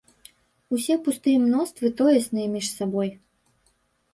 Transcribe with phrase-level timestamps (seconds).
[0.77, 3.09] Усе пустыя мноствы тоесныя між сабой.